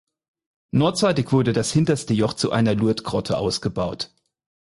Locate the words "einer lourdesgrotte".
2.51-3.37